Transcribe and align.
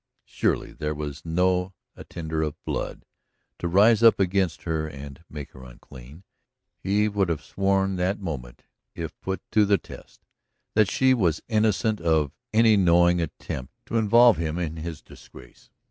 Surely 0.25 0.71
there 0.71 0.95
was 0.95 1.23
no 1.23 1.75
attainder 1.95 2.41
of 2.41 2.55
blood 2.65 3.05
to 3.59 3.67
rise 3.67 4.01
up 4.01 4.19
against 4.19 4.63
her 4.63 4.87
and 4.87 5.23
make 5.29 5.51
her 5.51 5.61
unclean; 5.63 6.23
he 6.79 7.07
would 7.07 7.29
have 7.29 7.43
sworn 7.43 7.97
that 7.97 8.19
moment, 8.19 8.63
if 8.95 9.13
put 9.21 9.43
to 9.51 9.63
the 9.63 9.77
test, 9.77 10.25
that 10.73 10.89
she 10.89 11.13
was 11.13 11.43
innocent 11.47 12.01
of 12.01 12.31
any 12.51 12.75
knowing 12.75 13.21
attempt 13.21 13.75
to 13.85 13.97
involve 13.99 14.37
him 14.37 14.55
to 14.55 14.81
his 14.81 15.03
disgrace. 15.03 15.69